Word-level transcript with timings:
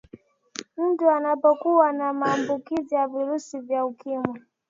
mtu 0.77 1.09
anapokuwa 1.09 1.91
na 1.93 2.13
maambukizi 2.13 2.95
ya 2.95 3.07
virusi 3.07 3.59
vya 3.59 3.85
ukimwi 3.85 4.41